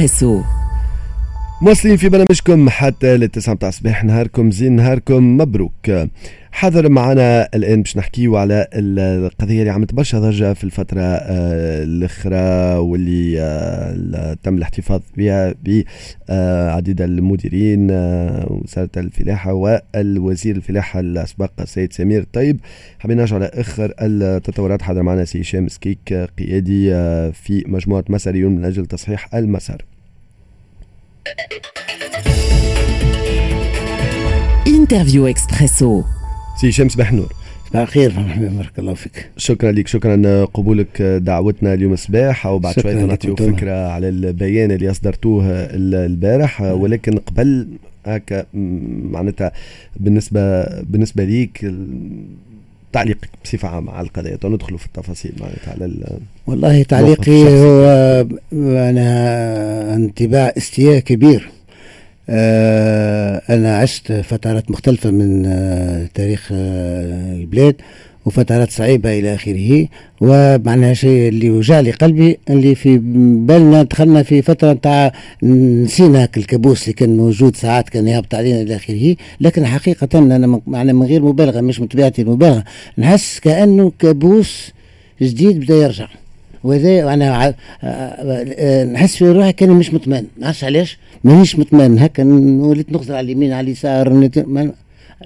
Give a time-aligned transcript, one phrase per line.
[0.00, 0.42] إكسبريسو
[1.62, 4.04] مواصلين في برنامجكم حتى للتسعة متاع الصباح.
[4.04, 5.90] نهاركم زين نهاركم مبروك.
[6.52, 12.76] حاضر معنا الآن باش نحكيو على القضية اللي عملت برشا ضجة في الفترة آه، الأخرى
[12.78, 15.54] واللي آه، تم الاحتفاظ بها
[16.28, 22.60] بعديد المديرين آه، وزارة الفلاحة والوزير الفلاحة الأسبق السيد سمير طيب.
[22.98, 24.82] حابين نرجع على اخر التطورات.
[24.82, 26.90] حاضر معنا سي هشام سكيك قيادي
[27.32, 29.89] في مجموعة مساريون من أجل تصحيح المسار.
[34.66, 36.02] Interview Expresso
[36.60, 37.32] سي هشام صباح النور.
[37.68, 38.12] صباح الخير
[38.56, 39.30] بارك الله فيك.
[39.36, 44.90] شكرا لك شكرا قبولك دعوتنا اليوم الصباح أو بعد شوية نعطيو فكرة على البيان اللي
[44.90, 46.60] أصدرتوه البارح.
[46.60, 47.68] ولكن قبل
[48.06, 48.46] هكا
[49.10, 49.52] معناتها
[49.96, 51.72] بالنسبة بالنسبة ليك
[52.92, 54.38] تعليقك بصفة عامة على القضية.
[54.44, 57.84] ندخلوا في التفاصيل معناتها على والله تعليقي هو
[58.52, 61.50] أنا انطباع استياء كبير.
[62.28, 67.76] آه، أنا عشت فترات مختلفة من آه، تاريخ آه، البلاد.
[68.30, 69.88] وفترات صعيبة إلى آخره
[70.20, 72.98] ومعناها شيء اللي وجع لي قلبي اللي في
[73.46, 78.76] بالنا دخلنا في فترة نتاع نسينا الكابوس اللي كان موجود ساعات كان يهبط علينا إلى
[78.76, 79.16] آخره.
[79.40, 82.64] لكن حقيقة أنا معناها من غير مبالغة مش من طبيعتي المبالغة
[82.98, 84.72] نحس كأنه كابوس
[85.22, 86.08] جديد بدأ يرجع.
[86.64, 87.54] وهذا أنا
[88.84, 90.24] نحس في روحي كأني مش مطمئن.
[90.36, 91.98] ما نعرفش علاش؟ مانيش مطمئن.
[91.98, 92.24] هكا
[92.60, 94.30] وليت نخزر على اليمين على اليسار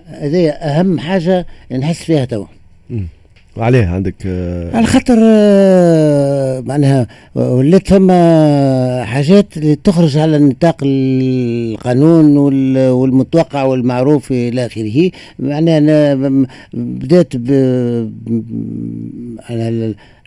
[0.06, 2.46] هذا أهم حاجة نحس فيها توا.
[3.56, 12.36] وعليه عندك آه على خاطر آه معناها ولات فما حاجات اللي تخرج على نطاق القانون
[12.88, 15.10] والمتوقع والمعروف إلى آخره.
[15.38, 18.08] معناها أنا بدأت آه،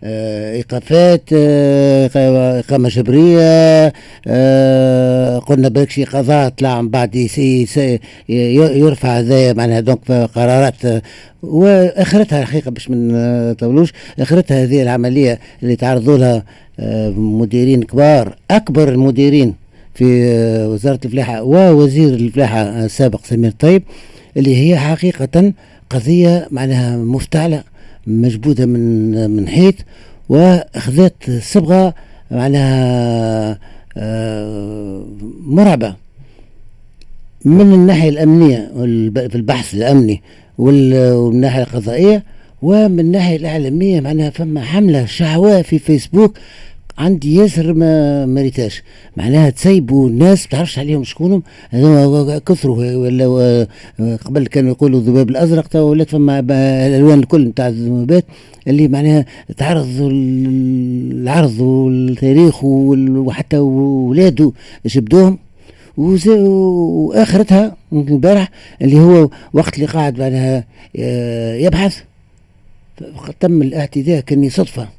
[0.04, 3.94] إيقافات آه، اقامه جبرية
[4.28, 7.16] آه، قلنا برك شي قضاء طلع من بعد
[8.30, 11.04] يرفع هذايا معناها دونك قرارات
[11.44, 13.12] وآخرتها الحقيقة باش من
[13.52, 16.44] نطولوش آخرتها هذه العملية اللي تعرضوا لها
[17.18, 19.54] مديرين كبار أكبر المديرين
[19.94, 20.06] في
[20.66, 23.84] وزارة الفلاحة ووزير الفلاحة السابق سمير طيب
[24.38, 25.54] اللي هي حقيقة
[25.90, 27.64] قضية معناها مفتعلة.
[28.08, 29.76] مجبوده من من حيط
[30.30, 31.94] وأخذت صبغة
[32.32, 33.60] معناها
[35.46, 35.96] مرعبة
[37.46, 38.72] من الناحية الأمنية
[39.14, 40.22] في البحث الأمني
[40.58, 40.94] ومن
[41.34, 42.24] الناحية القضائية
[42.62, 46.38] ومن الناحية الاعلاميه معناها فما حملة شعواء في فيسبوك
[46.98, 48.84] عندي ياسر ما مريتاش
[49.18, 51.44] معناها تسيبوا الناس ما تعرفش عليهم شكونهم.
[52.46, 53.68] كثروا ولا
[54.26, 56.40] قبل كانوا يقولوا الذباب الأزرق تو ولات فما
[56.88, 58.26] الألوان الكل نتاع الذبابات
[58.68, 59.26] اللي معناها
[59.58, 64.52] تعرضوا العرض والتاريخ وحتى ولاده
[64.86, 65.38] جبدوهم.
[65.98, 70.64] وآخرتها البارح اللي هو وقت اللي قاعد معناها
[71.00, 71.98] آه، يبحث.
[73.40, 74.97] تم الاعتداء كاني صدفة.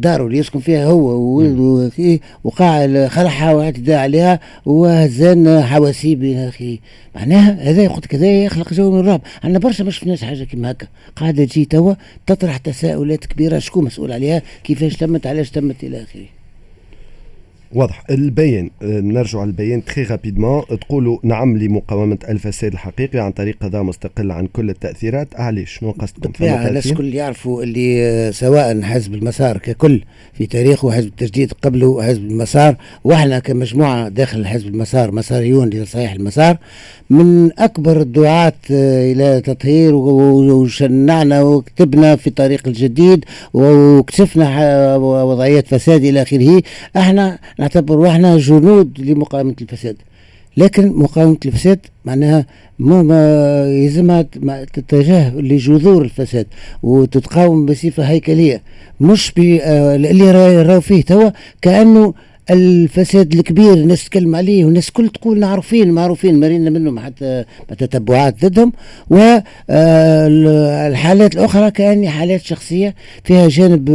[0.00, 6.78] داره اللي يسكن فيها هو وولده وقاع خلعها واعتداء عليها وهزان حواسيب إلى اخره
[7.14, 9.20] معناها هذا قلت كذا يخلق جو من الرعب.
[9.44, 10.86] عندنا برشا ما شفناش حاجة كيما هكا.
[11.16, 11.94] قاعدة تجي توا
[12.26, 16.39] تطرح تساؤلات كبيرة شكون مسؤول عليها؟ كيفاش تمت؟ علاش تمت؟ إلى آخره.
[17.72, 18.04] واضح.
[18.10, 24.30] البيان آه، نرجع البيان تخي رابيدمون تقولوا نعم لمقاومة الفساد الحقيقي عن طريق قضاء مستقل
[24.30, 25.28] عن كل التأثيرات.
[25.34, 30.92] علاش شنو قصدكم؟ بالطبيعة الناس الكل يعرفوا اللي آه، سواء حزب المسار ككل في تاريخه
[30.92, 36.56] حزب التجديد قبله حزب المسار وأحنا كمجموعة داخل حزب المسار مساريون لصحيح المسار
[37.10, 46.22] من أكبر الدعاة آه، إلى تطهير وشنعنا وكتبنا في طريق الجديد وكشفنا وضعيات فساد إلى
[46.22, 46.62] آخره.
[46.96, 49.96] أحنا نعتبر روحنا جنود لمقاومة الفساد.
[50.56, 52.46] لكن مقاومة الفساد معناها
[52.78, 54.22] ما يلزمها
[54.72, 56.46] تتجه لجذور الفساد
[56.82, 58.62] وتتقاوم بصفة هيكلية
[59.00, 60.30] مش آه، اللي
[60.62, 61.30] راهو فيه توا
[61.62, 62.14] كأنه
[62.50, 67.44] الفساد الكبير الناس تتكلم عليه والناس كل تقول معروفين معروفين مرينا منهم حتى
[67.78, 68.72] تتبعات ضدهم.
[69.70, 72.94] والحالات الأخرى كأني حالات شخصية
[73.24, 73.90] فيها جانب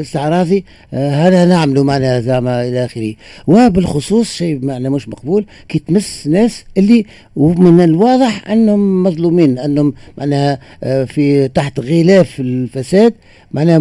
[0.00, 0.64] استعراضي.
[0.92, 3.14] هذا نعمله معنا زعما إلى آخره.
[3.46, 7.06] وبالخصوص شيء معنا مش مقبول كي تمس ناس اللي
[7.36, 10.58] ومن الواضح أنهم مظلومين أنهم معناها
[11.04, 13.14] في تحت غلاف الفساد
[13.52, 13.78] معناها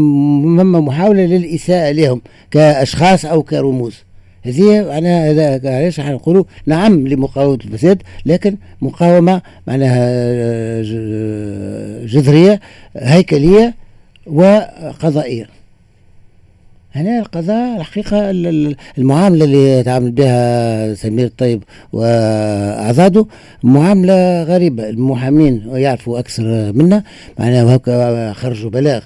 [0.64, 2.22] محاولة للإساءة لهم
[2.52, 3.94] كأشخاص أو كرموز.
[4.48, 10.82] هذه أنا هذا علاش نقولوا نعم لمقاومة الفساد لكن مقاومة معناها
[12.06, 12.60] جذرية
[12.98, 13.74] هيكلية
[14.26, 15.48] وقضائية.
[16.96, 18.30] هنا القضاء الحقيقة
[18.98, 21.64] المعاملة اللي تعامل بها سمير الطيب
[21.94, 23.26] وأعضاده
[23.64, 24.90] معاملة غريبة.
[24.90, 27.04] المحامين يعرفوا أكثر منا
[27.40, 29.04] معناها خرجوا بلاغ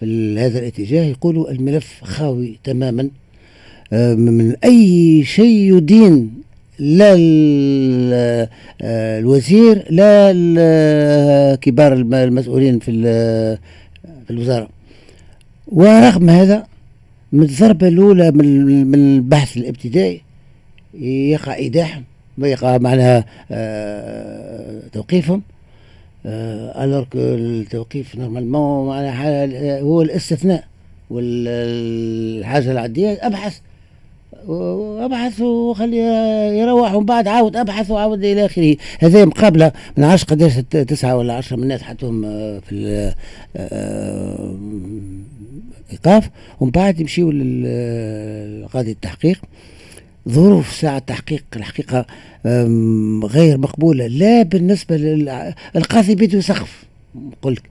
[0.00, 3.02] في هذا الاتجاه يقولوا الملف خاوي تماما.
[3.02, 3.23] آه،
[3.92, 6.34] من أي شيء يدين
[6.78, 7.14] لا
[8.82, 12.92] آه، الوزير لا كبار المسؤولين في
[14.26, 14.68] في الوزارة.
[15.66, 16.66] ورغم هذا
[17.32, 20.22] من الضربة الأولى من البحث الابتدائي
[21.00, 22.04] يقع إيداعهم
[22.38, 25.42] يقع معناها آه، توقيفهم.
[26.26, 30.64] alors que التوقيف normalement معناها هو الاستثناء
[31.10, 33.60] والحاجة العادية أبحث
[34.48, 35.98] وابحث وخلي
[36.58, 38.76] يروح ومن بعد عاود ابحث وعاود إلى آخره.
[39.00, 43.12] هذه مقابله من عشر قداش تسعة ولا عشرة من الناس حطهم آه، في
[43.56, 44.54] آه،
[45.92, 46.30] إيقاف.
[46.60, 49.40] ومن بعد يمشيوا لقاضي التحقيق.
[50.28, 52.06] ظروف ساعة التحقيق الحقيقة
[53.24, 54.06] غير مقبولة.
[54.06, 56.84] لا بالنسبة للقاضي بده سقف.
[57.42, 57.62] قلت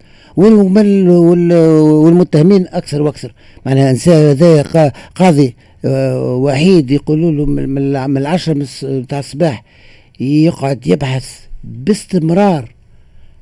[2.05, 3.33] والمتهمين أكثر وأكثر.
[3.65, 9.63] معناها إنسان هذا قاضي آه، وحيد يقولوا له من العشرة بتاع الصباح
[10.19, 12.71] يقعد يبحث باستمرار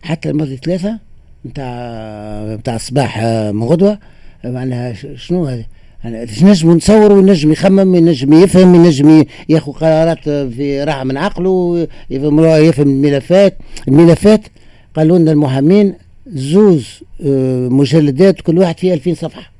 [0.03, 0.99] حتى الماضي ثلاثة
[1.45, 3.99] بتاع بتاع الصباح آه، من غدوة.
[4.43, 5.65] معناها شنو هذا؟
[6.03, 12.45] يعني نجم نصور ونجم يخمم ينجم يفهم ينجم ياخذ قرارات في راحة من عقله يفهم
[12.45, 13.57] يفهم الملفات.
[13.87, 14.41] الملفات
[14.95, 15.93] قالوا لنا المحامين
[16.27, 16.87] زوز
[17.25, 19.50] آه، مجلدات كل واحد فيه 2000 صفحة.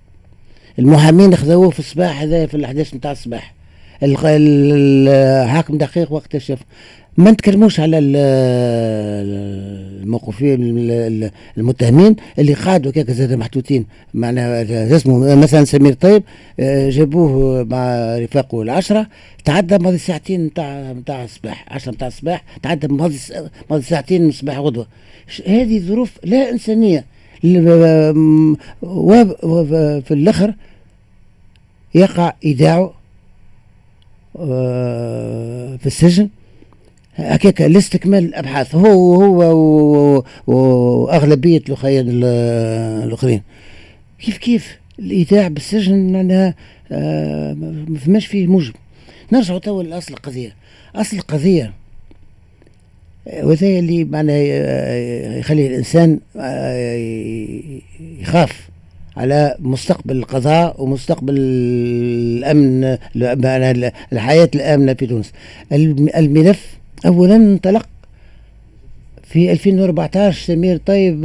[0.81, 3.53] المحامين خذوه في الصباح هذا في الأحداث نتاع الصباح.
[4.03, 6.59] الحاكم دقيق وقت شاف
[7.17, 7.99] ما نتكلموش على
[10.01, 10.59] الموقوفين
[11.57, 16.23] المتهمين اللي قعدوا كيك زاد محطوطين معناها اسمه مثلا سمير طيب
[16.59, 19.07] آه، جابوه مع رفاقه العشرة
[19.45, 21.65] تعدى ماضي ساعتين نتاع نتاع الصباح.
[21.67, 23.17] 10 نتاع الصباح تعدى ماضي
[23.71, 24.87] ماضي ساعتين من الصباح غدوة.
[25.47, 27.05] هذه ظروف لا إنسانية.
[28.83, 30.53] وفي الأخر
[31.95, 32.93] يقع ايداعه
[34.39, 36.29] آه، في السجن.
[37.15, 38.75] هكاك لاستكمال الأبحاث.
[38.75, 43.41] هو هو وأغلبية الاخوين الآخرين.
[44.19, 46.55] كيف كيف الإيداع بالسجن معناها
[46.91, 48.73] آه، ما فماش فيه موجب.
[49.31, 50.55] نرجع توا لأصل القضية.
[50.95, 51.73] أصل القضية
[53.43, 54.33] وهذا اللي معناه
[55.37, 58.70] يخلي الإنسان آه، يخاف.
[59.17, 62.97] على مستقبل القضاء ومستقبل الأمن
[64.13, 65.31] الحياة الآمنة في تونس.
[65.71, 67.85] الملف اولا انطلق
[69.23, 70.77] في 2014 سمير.
[70.77, 71.21] طيب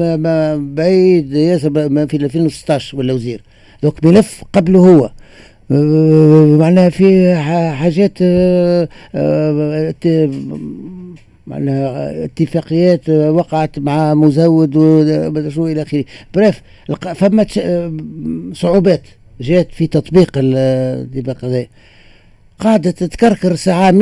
[0.74, 1.70] بعيد ياسر
[2.06, 3.42] في 2016 ولا وزير.
[3.82, 5.10] دوك ملف قبله هو.
[6.58, 7.36] معناها في
[7.74, 9.94] حاجات آه، آه،
[11.46, 16.04] معناها اتفاقيات وقعت مع مزود وشو إلى آخره.
[16.34, 16.62] بريف
[17.14, 17.46] فما
[18.52, 19.02] صعوبات
[19.40, 21.66] جات في تطبيق الاتفاق هذا.
[22.60, 23.92] قاعدة تتكركر ساعة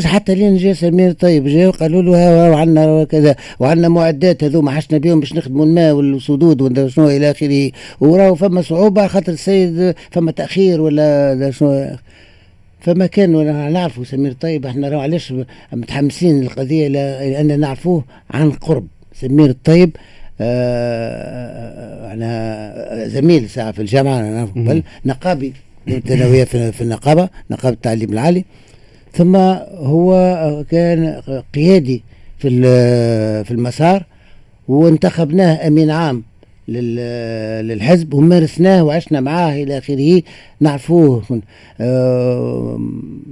[0.00, 5.20] حتى لين جا سمير؟ طيب جا قالوا له وعندنا كذا وعندنا معدات هذوما حشنا بهم
[5.20, 7.70] باش نخدموا الماء والسدود شنو إلى آخره.
[8.00, 11.96] وراهو فما صعوبة خاطر السيد فما تأخير ولا شنو.
[12.80, 14.32] فما كان نعرفوا سمير.
[14.32, 15.34] طيب إحنا راه علاش
[15.72, 18.86] متحمسين للقضية لأن نعرفوه عن قرب.
[19.14, 19.96] سمير الطيب
[20.40, 24.82] آه أنا زميل ساعة في الجامعة أنا قبل.
[25.04, 25.52] نقابي
[25.88, 28.44] الثانويه في النقابة نقابه التعليم العالي.
[29.12, 29.36] ثم
[29.76, 31.22] هو كان
[31.54, 32.02] قيادي
[32.38, 32.48] في
[33.44, 34.04] في المسار
[34.68, 36.22] وانتخبناه أمين عام.
[36.70, 40.22] للحزب ومارسناه وعشنا معاه إلى آخره.
[40.60, 41.40] نعرفوه
[41.80, 42.80] آه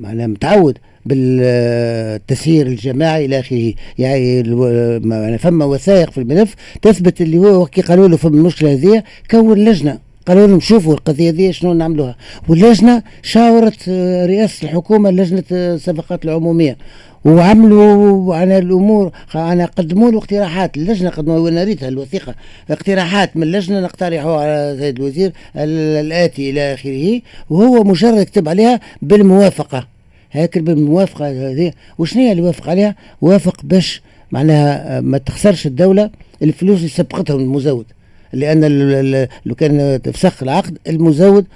[0.00, 3.74] معناها متعود بالتسيير الجماعي إلى آخره.
[3.98, 9.58] يعني فما وثائق في الملف تثبت اللي هو كي قالوا له في المشكلة هذه كون
[9.58, 10.07] لجنة.
[10.28, 12.16] قالوا لهم شوفوا القضية دي شنو نعملوها.
[12.48, 13.88] واللجنة شاورت
[14.28, 16.76] رئاسة الحكومة لجنة الصفقات العمومية
[17.24, 19.12] وعملوا على الأمور.
[19.34, 20.76] أنا قدموا له اقتراحات.
[20.76, 22.34] اللجنة قدموا وأنا ريتها الوثيقة.
[22.70, 27.20] اقتراحات من اللجنة نقترحوا على سيد الوزير الآتي إلى آخره
[27.50, 29.86] وهو مجرد كتب عليها بالموافقة.
[30.32, 31.72] هيك بالموافقة هذه.
[31.98, 36.10] وشنو هي اللي وافق عليها؟ وافق باش معناها ما تخسرش الدولة
[36.42, 37.86] الفلوس اللي سبقتهم المزود.
[38.32, 38.64] لأن
[39.46, 41.46] لو كان تفسخ العقد المزود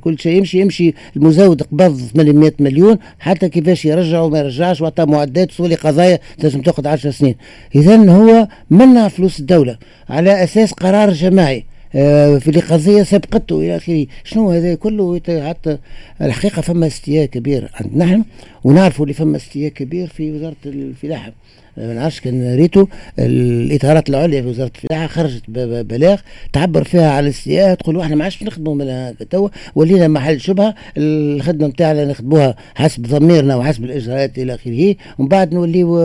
[0.00, 5.50] كل شيء يمشي يمشي المزود قبض 800 مليون حتى كيفاش يرجع وما يرجعش وعطى معدات
[5.50, 7.34] تولي قضايا لازم تاخذ 10 سنين.
[7.74, 11.64] اذا هو منع فلوس الدولة على أساس قرار جماعي.
[11.94, 14.06] آه، في قضية سبقته إلى آخره.
[14.24, 15.78] شنو هذا كله؟ حتى
[16.20, 18.24] الحقيقة فما استياء كبير عندنا نحن
[18.64, 21.32] ونعرفوا اللي فما استياء كبير في وزارة الفلاحة.
[21.76, 22.86] ما نعرفش كان ريتو
[23.18, 26.20] الإطارات العليا في وزارة الفلاحه خرجت بلاغ
[26.52, 31.66] تعبر فيها على الاستياء تقول إحنا ما عادش نخدموا من توا ولينا محل شبهة الخدمة
[31.66, 35.98] نتاعنا نخدموها حسب ضميرنا وحسب الإجراءات إلى آخره ومن بعد نوليو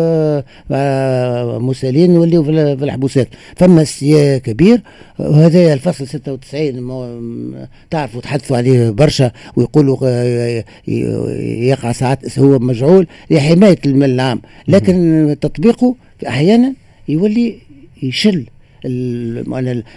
[0.72, 2.50] آه، مسالين نوليو في
[2.84, 3.28] الحبوسات.
[3.56, 4.82] فما استياء كبير
[5.20, 14.10] وهذا الفصل 96 تعرفوا تحدثوا عليه برشا ويقولوا آه، يقع ساعات هو مجعول لحماية المال
[14.10, 14.42] العام.
[14.68, 15.96] لكن تطبيقه
[16.28, 16.74] أحيانا
[17.10, 17.58] يولي
[18.04, 18.46] يشل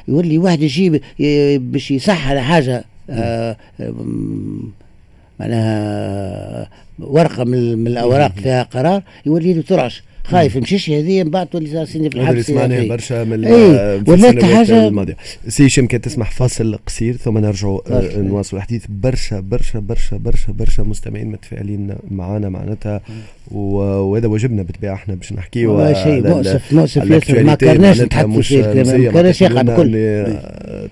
[0.09, 1.01] يولي واحد يجيب
[1.73, 3.57] باش يصح على حاجة آه
[5.41, 10.03] معناها ورقة من الأوراق فيها قرار يولي له ترعش.
[10.25, 15.17] خايف مشيش هذه من بعد تولي سني في الحبس سمعنا برشا من إيه حاجة الماضية.
[15.49, 18.85] سي هشام كان تسمح فاصل قصير ثم نرجعوا آه، نواصلوا الحديث.
[18.89, 23.01] برشا برشا برشا برشا برشا مستمعين متفائلين معنا معناتها.
[23.51, 27.43] وهذا واجبنا بالطبيعه إحنا باش نحكيو شيء مؤسف مؤسف ياسر.
[27.43, 30.27] ما كرناش نتحدثوا فيه ما كرناش يقع الكل.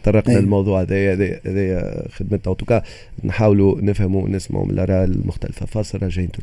[0.05, 2.51] طرقنا للموضوع هذا هذا خدمتنا.
[2.53, 2.83] وتوكا
[3.25, 5.67] نحاولوا نفهموا ونسمعوا من الآراء المختلفة.
[5.67, 6.43] فاصل راجعين تو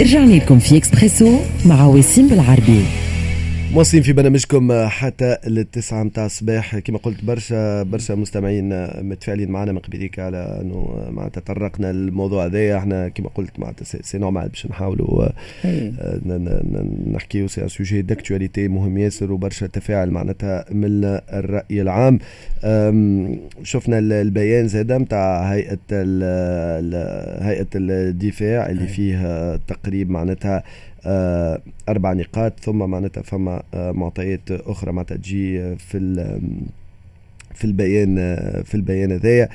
[0.00, 2.84] رجعنا لكم في إكسبريسو مع وسيم بالعربي.
[3.72, 4.02] مواصلين.
[4.02, 6.78] في برنامجكم حتى للتسعة متاع الصباح.
[6.78, 12.78] كما قلت برشا برشا مستمعين متفاعلين معنا من قبليك على أنه معناتها تطرقنا للموضوع هذايا
[12.78, 15.28] إحنا كما قلت معناتها c'est normal باش نحاولوا
[17.12, 17.48] نحكيو.
[17.48, 22.18] c'est un sujet d'actualité مهم ياسر وبرشا تفاعل معناتها من الرأي العام.
[23.62, 25.78] شفنا البيان زاده نتاع هيئة
[27.42, 30.62] هيئة الدفاع اللي فيه تقريب معناتها
[31.06, 35.98] آه، أربع نقاط ثم معناتها فما آه، معطيات أخرى معناتها تجي في
[37.54, 39.48] في البيان آه، في البيان هذايا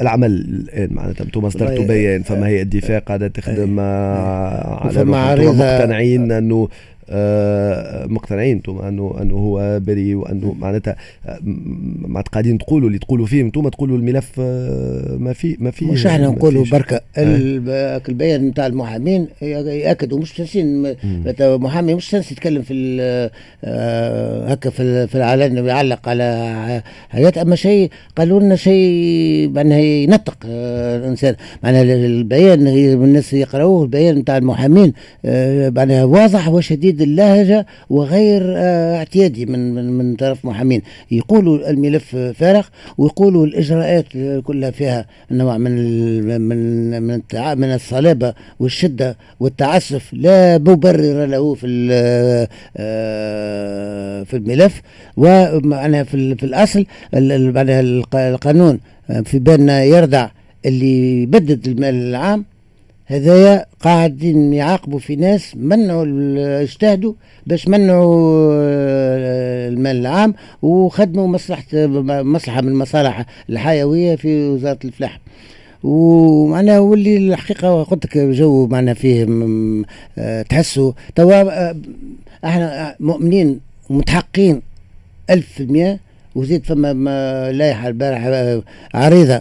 [0.00, 6.68] العمل الآن معناتها أنتم أصدرتوا بيان فما هي الدفاع قاعدة تخدم على مقتنعين أنه آه،
[8.08, 10.96] مقتنعين أنتم انه أنه هو بريء وأنه معناتها
[11.26, 11.38] آه،
[12.08, 16.06] ما قاعدين تقولوا اللي تقولوا فيه أنتم تقولوا الملف آه، ما في ما فيه مش
[16.06, 17.00] إحنا نقولوا بركة
[18.08, 20.94] البيان نتاع المحامين ياكد ومش تنسين
[21.40, 22.74] محامي مش تنسي يتكلم في
[24.48, 27.38] هكا في في العلن يعلق على حاجات.
[27.38, 31.34] أما شيء قالوا لنا شيء معناها ينطق الإنسان.
[31.62, 34.92] معناها البيان الناس يقرأوه البيان نتاع المحامين
[35.76, 36.93] معناها واضح وشديد.
[36.94, 40.82] تجديد اللهجة وغير آه، اعتيادي من من من طرف محامين.
[41.10, 42.66] يقولوا الملف فارغ
[42.98, 44.04] ويقولوا الإجراءات
[44.44, 45.72] كلها فيها نوع من
[46.22, 47.20] من من
[47.58, 50.10] من الصلابة والشدة والتعسف.
[50.12, 51.66] لا مبرر له في
[52.76, 54.82] آه، في الملف.
[55.16, 57.80] ومعناها في, في الأصل معناها
[58.14, 58.80] القانون
[59.24, 60.28] في بالنا يردع
[60.66, 62.44] اللي يبدد المال العام
[63.06, 66.04] هذايا قاعدين يعاقبوا في ناس منعوا
[66.62, 67.14] اجتهدوا
[67.46, 71.64] باش منعوا آه، المال العام وخدموا مصلحة
[72.22, 75.20] مصلحة من المصالح الحيوية في وزارة الفلاحة
[75.82, 79.26] ومعناها واللي الحقيقة قلت لك جو معنا فيه
[80.18, 80.92] آه، تحسوا.
[81.14, 81.76] توا آه،
[82.44, 84.62] إحنا مؤمنين ومتحقين
[85.30, 85.98] ألف في المئة
[86.34, 88.22] وزيد فما لائحة البارح
[88.94, 89.40] عريضة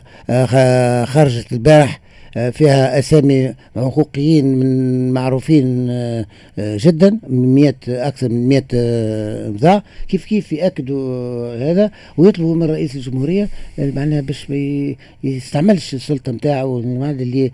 [1.05, 2.03] خرجت البارح
[2.33, 6.25] فيها أسامي حقوقيين من معروفين آه،
[6.59, 8.63] آه، جدا من 100 أكثر من 100
[9.47, 9.83] إمضاء.
[10.07, 17.51] كيف كيف يأكدوا هذا؟ ويطلبوا من رئيس الجمهورية معناها باش ما يستعملش السلطة نتاعو اللي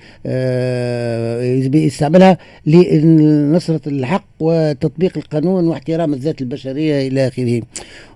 [1.73, 7.61] يستعملها لنصرة الحق وتطبيق القانون واحترام الذات البشرية إلى آخره.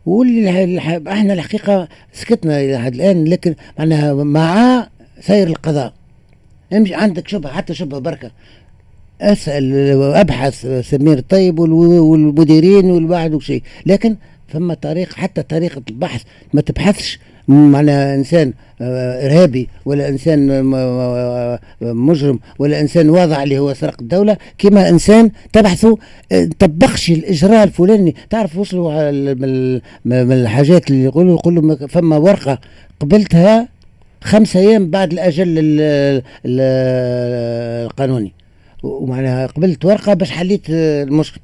[0.06, 0.78] واللي
[1.08, 4.88] إحنا الحقيقة سكتنا لحد الآن لكن معناها مع
[5.22, 6.03] سير القضاء.
[6.74, 8.32] امشي عندك شبهة حتى شبهة بركة.
[9.22, 9.74] اسأل
[10.14, 14.16] ابحث سمير الطيب والمديرين والواحد وشيء لكن
[14.48, 16.22] فما طريقه حتى طريقة البحث.
[16.54, 23.74] ما تبحثش على إنسان آه، إرهابي ولا إنسان آه، مجرم ولا إنسان واضع اللي هو
[23.74, 24.38] سرق الدولة.
[24.58, 25.96] كما إنسان تبحثوا
[26.32, 28.16] آه، طبقش الاجراء الفلاني.
[28.30, 29.12] تعرف وصلوا
[30.06, 32.60] من الحاجات اللي يقولوا يقولوا فما ورقة
[33.00, 33.68] قبلتها
[34.24, 35.48] خمسة أيام بعد الأجل
[37.86, 38.34] القانوني.
[38.84, 41.42] ومعناها قبلت ورقة باش حليت المشكل.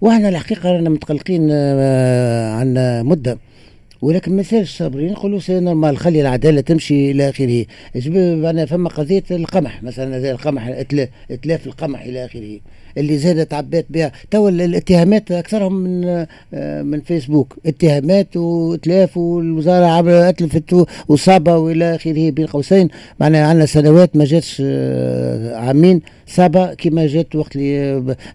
[0.00, 3.38] وإحنا الحقيقة رانا متقلقين آه، عندنا مدة.
[4.04, 7.66] ولكن ما سالش صابرين يقولوا c'est normal خلي العدالة تمشي إلى آخره.
[8.50, 10.66] أنا فما قضية القمح مثلا زي القمح
[11.30, 12.60] أتلاف القمح إلى آخره
[12.98, 14.12] اللي زادت عبات بها.
[14.30, 16.04] تو الاتهامات أكثرهم من
[16.54, 17.56] آه، من فيسبوك.
[17.66, 22.88] اتهامات وأتلاف والوزارة أتلفت وصابة وإلى آخره بين قوسين.
[23.20, 26.00] معناها عندنا سنوات ما جاتش آه، عامين.
[26.26, 27.56] صابة كما جات وقت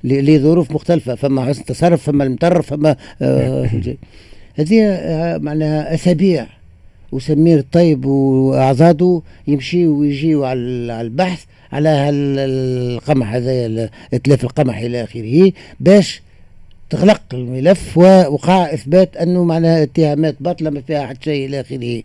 [0.03, 1.15] لظروف مختلفة.
[1.15, 3.69] فما حسن تصرف فما المطرف فما آه،
[4.55, 4.99] هذه
[5.41, 6.47] معناها أسابيع.
[7.11, 10.59] وسمير الطيب وأعضاده يمشيوا ويجيوا على
[11.01, 16.21] البحث على القمح هذا اتلاف القمح إلى آخره باش
[16.89, 22.03] تغلق الملف ووقع إثبات أنه معناها اتهامات باطلة ما فيها حتى شيء إلى آخره.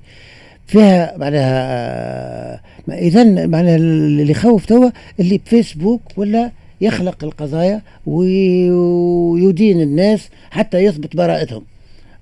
[0.67, 2.61] فيها معناها
[2.91, 11.63] إذا معناها اللي يخوف توا اللي بفيسبوك ولا يخلق القضايا ويدين الناس حتى يثبت براءتهم.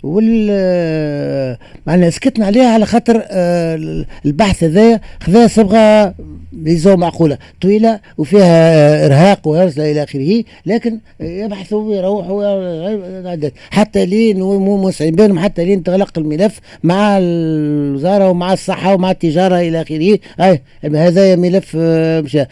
[0.02, 1.56] وال
[1.86, 6.14] معنا سكتنا عليها على خاطر آه، البحث هذا خذا صبغه
[6.52, 15.14] بيزو معقولة طويلة وفيها إرهاق وهرسه إلى آخره لكن يبحثوا ويروحوا حتى لين مو موسعين
[15.14, 20.18] بينهم حتى لين تغلق الملف مع الوزارة ومع الصحة ومع التجارة إلى آخره.
[20.84, 22.44] هذا ملف آه، مشى.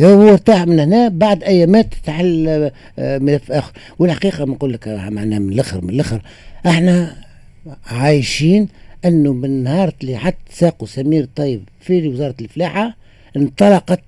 [0.00, 5.52] هو ارتاح من هنا بعد ايامات تحل آه، ملف اخر والحقيقة بنقول لك معناها من
[5.52, 6.22] الآخر من الآخر.
[6.66, 7.16] إحنا
[7.86, 8.68] عايشين
[9.04, 12.96] إنه من نهار اللي حتى ساقوا سمير طيب في وزارة الفلاحة
[13.36, 14.00] انطلقت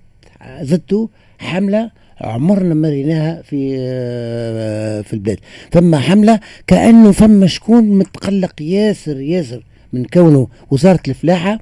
[0.62, 1.08] ضده
[1.38, 5.38] حملة عمرنا ما ريناها في آه، في البلاد.
[5.72, 11.58] فما حملة كأنه فما شكون متقلق ياسر ياسر من كونه وزارة الفلاحة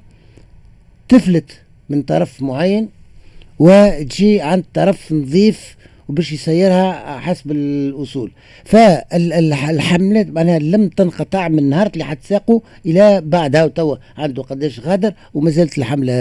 [1.09, 1.51] تفلت
[1.89, 2.89] من طرف معين
[3.61, 5.75] وتجي عند طرف نظيف
[6.09, 8.31] وباش يسيرها حسب الأصول.
[8.65, 15.49] فالحملات معناها لم تنقطع من نهار اللي حتساقوا إلى بعدها وتوا عنده قداش غادر وما
[15.49, 16.13] زالت الحملة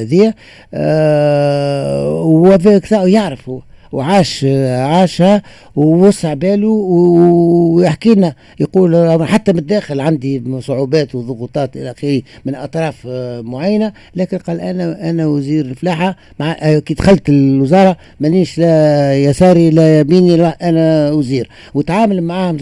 [0.00, 0.34] هذه.
[0.74, 3.60] آه وذاك يعرف هو
[3.92, 5.42] وعاش عاشها
[5.76, 13.06] ووسع باله ويحكي لنا يقول حتى من الداخل عندي صعوبات وضغوطات إلى آخره من أطراف
[13.44, 20.00] معينة لكن قال أنا أنا وزير الفلاحة مع كي دخلت الوزارة مانيش لا يساري لا
[20.00, 22.56] يميني لا أنا وزير وتعامل معاهم.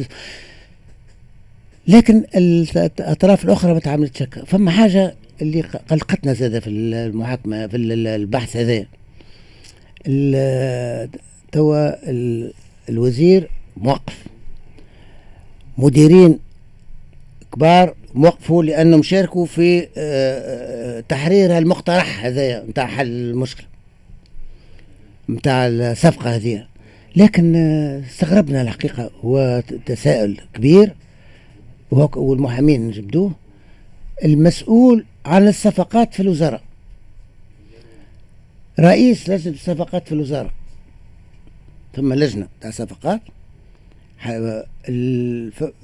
[1.88, 4.44] لكن الأطراف الأخرى ما تعاملتش هكا.
[4.44, 5.60] فما حاجة اللي
[5.90, 8.84] قلقتنا زادة في المحاكمة في البحث هذا.
[11.52, 11.90] توا
[12.88, 14.24] الوزير موقف.
[15.78, 16.38] مديرين
[17.52, 23.66] كبار موقفوا لأنهم شاركوا في آه، آه، تحرير المقترح هذا نتاع حل المشكلة
[25.30, 26.66] نتاع الصفقة هذه
[27.16, 30.94] لكن آه، استغربنا الحقيقة هو تساؤل كبير.
[31.90, 33.32] والمحامين جبدوه.
[34.24, 36.60] المسؤول عن الصفقات في الوزاره
[38.80, 40.50] رئيس لجنة الصفقات في الوزارة.
[41.96, 43.20] ثم لجنة تاع صفقات.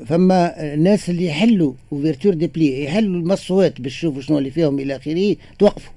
[0.07, 4.96] فما الناس اللي يحلوا اوفرتور دي بلي يحلوا المصوات باش يشوفوا شنو اللي فيهم إلى
[4.96, 5.92] آخره توقفوا.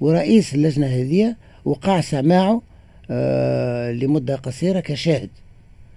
[0.00, 2.62] ورئيس اللجنة هذه وقع سماعه
[3.10, 5.30] آه لمدة قصيرة كشاهد.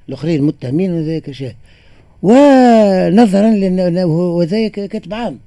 [0.10, 1.56] الآخرين متهمين وذلك كشاهد.
[2.24, 5.40] ونظرا وذلك كتب عام.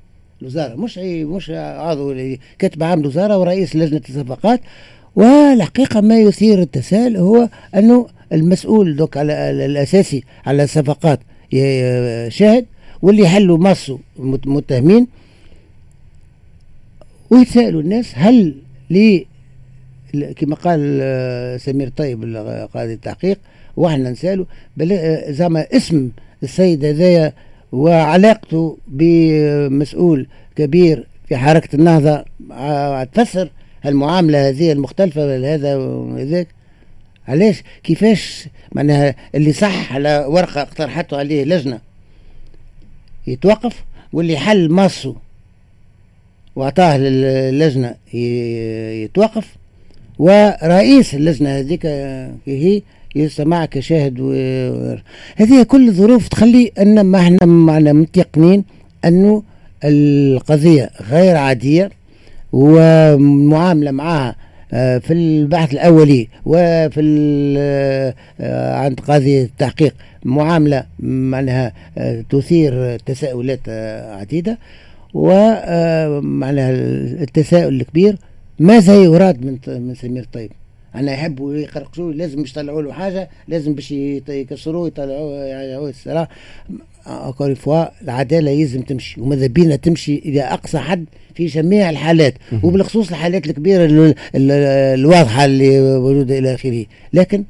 [0.43, 2.15] الوزاره مش مش عضو
[2.59, 4.61] كاتب عام الوزاره ورئيس لجنة الصفقات.
[5.17, 11.21] والحقيقة ما يثير التساؤل هو أنه المسؤول دوك على الأساسي على الصفقات
[12.29, 12.67] شاهد
[13.03, 13.99] واللي يحلوا مصوا
[14.47, 15.07] متهمين.
[17.31, 18.55] ويتساءلوا الناس هل
[18.91, 19.27] لي
[20.37, 22.37] كما قال آه، سمير طيب
[22.75, 23.39] قاضي التحقيق
[23.77, 24.45] وإحنا نسالوا
[25.31, 26.11] زعما اسم
[26.43, 27.33] السيد هذايا
[27.73, 30.27] وعلاقته بمسؤول
[30.57, 32.25] كبير في حركة النهضة
[33.05, 33.51] تفسر
[33.87, 36.49] المعاملة هذه المختلفة هذا وذاك.
[37.29, 41.81] علاش؟ كيفاش؟ معناها اللي صح على ورقة اقترحته عليه لجنة
[43.27, 45.15] يتوقف واللي حل مصه
[46.57, 47.95] واعطاه للجنة
[49.05, 49.57] يتوقف.
[50.19, 51.87] ورئيس اللجنة هذيك
[52.47, 52.83] هي
[53.19, 54.33] يسمع كشاهد و...
[55.37, 58.65] هذه كل ظروف تخلي أن ما إحنا معنا متيقنين
[59.05, 59.43] انه
[59.85, 61.91] القضية غير عادية
[62.53, 64.37] والمعاملة معها
[64.73, 67.01] آه، في البحث الأولي وفي
[68.41, 73.69] آه، عند قاضي التحقيق معاملة معناها آه، تثير تساؤلات
[74.21, 74.59] عديدة
[75.15, 76.71] ومعناها
[77.23, 78.17] التساؤل الكبير
[78.59, 80.51] ماذا يراد من من سمير طيب
[80.95, 86.29] أنا يحبوا يقرقشوا لازم باش يطلعوا له حاجة لازم باش يكسروه يطلعوه يعني الصراحه
[87.07, 93.09] اكل فوا العدالة لازم تمشي وماذا بينا تمشي إلى أقصى حد في جميع الحالات وبالخصوص
[93.09, 96.87] الحالات الكبيرة الواضحة اللي موجودة إلى آخره.
[97.13, 97.45] لكن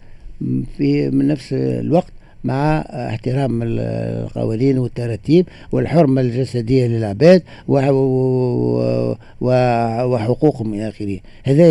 [0.78, 2.12] في من نفس الوقت
[2.44, 7.42] مع احترام القوانين والتراتيب والحرمة الجسدية للعباد
[9.40, 11.18] وحقوقهم إلى آخره.
[11.44, 11.64] هذا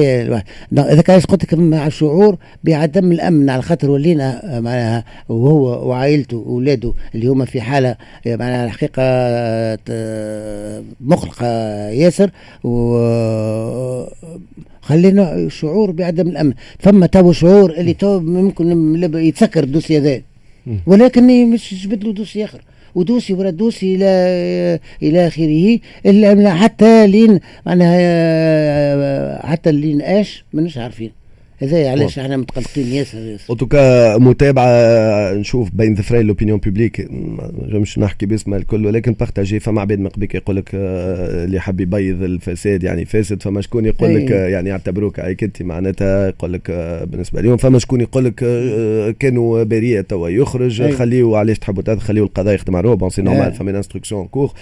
[0.72, 7.28] إذا كان قلت مع الشعور بعدم الأمن على خاطر ولينا معناها وهو وعائلته وأولاده اللي
[7.28, 9.04] هما في حالة معناها الحقيقة
[11.02, 11.48] مقلقة
[11.90, 12.30] ياسر
[12.64, 12.98] و
[14.82, 16.54] خلينا شعور بعدم الأمن.
[16.82, 20.22] ثم تو شعور اللي تو ممكن يتسكر ال dossier هذا.
[20.86, 22.62] ولكن مش جبد له dossier آخر.
[22.96, 30.78] و dossier ورا dossier إلى إلى آخره الا حتى لين معناها حتى لين آش ماناش
[30.78, 31.12] عارفين.
[31.60, 37.08] هذا علاش إحنا متقلقين ياسر en tout cas متابعه نشوف بين ذفرين l'opinion publique
[37.62, 42.24] مش نحكي باسم الكل ولكن partagée فما عباد من قبيك يقول لك اللي حب يبيض
[42.24, 46.72] الفساد يعني فاسد فما شكون يقول لك يعني يعتبروك هيك انت معناتها يقول لك
[47.12, 48.36] بالنسبة لهم فما شكون يقول لك
[49.20, 53.72] كانوا بريئة توا يخرج خليه علاش تحبوا خليه القضاء يخدم على روح c'est normal فما
[53.72, 54.54] instruction en cours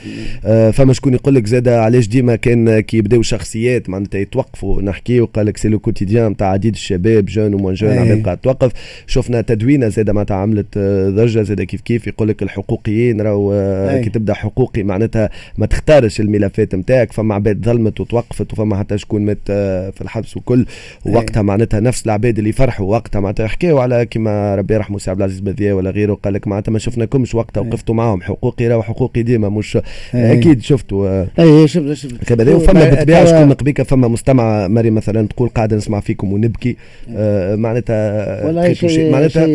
[0.71, 5.45] فما شكون يقول لك زاد علاش ديما كان كي يبداو شخصيات معناتها يتوقفوا نحكي وقال
[5.45, 8.71] لك c'est le quotidien تاع عديد الشباب jeunes et moins jeunes عباد قاعد توقف.
[9.08, 14.02] شفنا تدوينة زاد معناتها عملت آه، ضجة زاد كيف كيف يقول لك الحقوقيين راهو آه،
[14.02, 19.21] كي تبدأ حقوقي معناتها ما تختارش الملفات نتاعك فما عباد ظلمت وتوقفت وفما حتى شكون
[19.26, 20.65] مات آه، في الحبس وكل.
[21.06, 25.19] وقتها معناتها نفس العباد اللي فرحوا وقتها معناتها حكاوا على كيما ربي يرحمه سي عبد
[25.19, 28.21] العزيز بذيه ولا غيره قال لك معناتها ما شفناكمش وقتها وقفتوا معاهم.
[28.21, 29.78] حقوقي راهو حقوقي ديما مش
[30.13, 35.78] أكيد شفتوا اي شفنا شفنا وفما بالطبيعه شكون قبيك فما مستمع مري مثلا تقول قاعدة
[35.78, 36.74] نسمع فيكم ونبكي.
[37.15, 39.11] آه، معناتها والله شيء.
[39.11, 39.47] معناتها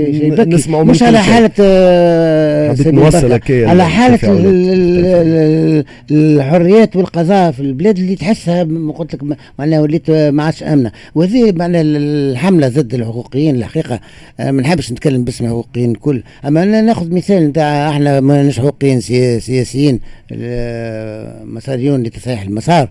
[0.45, 4.19] نسمعوا مش على حالة آه، نوصل على حالة
[6.11, 9.21] الحريات والقضاء في البلاد اللي تحسها قلت لك
[9.59, 10.93] معناها وليت ما عادش آمنة.
[11.15, 14.01] وهذه معناها الحملة ضد الحقوقيين الحقيقة.
[14.41, 16.23] آه، ما نحبش نتكلم باسم الحقوقيين الكل.
[16.47, 20.01] أما ناخذ مثال نتاع أحنا ماناش حقوقيين سياسيين
[21.45, 22.89] مساريون لتصحيح المسار.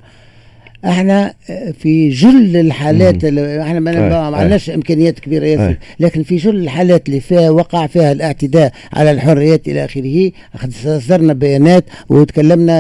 [0.86, 1.34] إحنا
[1.80, 7.50] في جل الحالات إحنا ما عندناش إمكانيات كبيرة ياسر لكن في جل الحالات اللي فيها
[7.50, 10.32] وقع فيها الاعتداء على الحريات إلى آخره
[10.70, 12.74] صدرنا بيانات وتكلمنا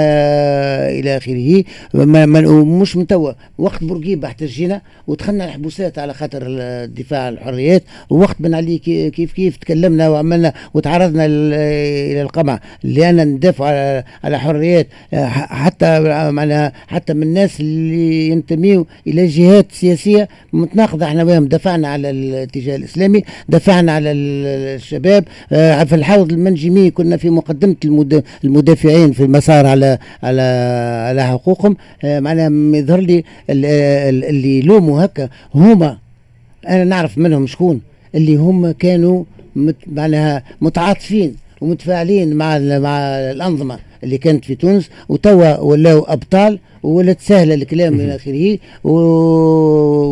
[0.89, 1.63] إلى آخره.
[2.63, 3.31] مش من توا.
[3.57, 7.83] وقت بورقيبة احتجينا ودخلنا الحبوسات على خاطر الدفاع عن الحريات.
[8.09, 8.77] ووقت بن علي
[9.09, 12.59] كيف كيف تكلمنا وعملنا وتعرضنا إلى القمع.
[12.83, 14.87] لأن ندافع على حريات
[15.33, 15.99] حتى
[16.31, 21.05] معناها حتى من الناس اللي اللي ينتميوا إلى جهات سياسية متناقضة.
[21.05, 25.23] إحنا وياهم دفعنا على الاتجاه الإسلامي دفعنا على الشباب.
[25.51, 27.75] آه، في الحوض المنجمي كنا في مقدمة
[28.43, 30.41] المدافعين في المسار على على
[31.09, 31.77] على حقوقهم.
[32.03, 35.97] آه، معناها يظهر لي اللي يلوموا هكا هما.
[36.69, 37.81] أنا نعرف منهم شكون.
[38.15, 39.23] اللي هم كانوا
[39.87, 42.97] معناها متعاطفين ومتفاعلين مع مع
[43.35, 43.79] الأنظمة.
[44.03, 48.57] اللي كانت في تونس وتوا ولاو أبطال ولات سهلة الكلام إلى آخره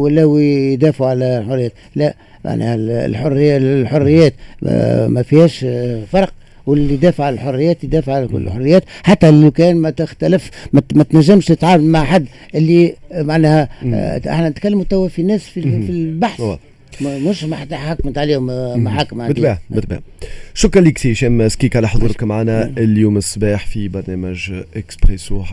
[0.02, 1.71] ولاو يدافعوا على الحريات.
[1.95, 4.34] لا يعني الحريه الحريات
[5.08, 5.65] ما فيهاش
[6.12, 6.34] فرق.
[6.65, 8.84] واللي يدافع على الحريات يدافع على كل الحريات.
[9.04, 14.84] حتى لو كان ما تختلف ما تنجمش تتعامل مع حد اللي معناها آه، إحنا نتكلموا
[14.84, 16.41] توا في ناس في, في البحث.
[17.02, 18.46] مش حكمت عليهم
[18.84, 20.00] محاكمة بالطبع بالطبع
[20.54, 25.44] شكرا لك سي هشام سكيك على حضورك معنا اليوم الصباح في برنامج إكسبريسو.